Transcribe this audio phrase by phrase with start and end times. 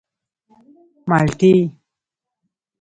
[1.09, 1.53] _مالټې.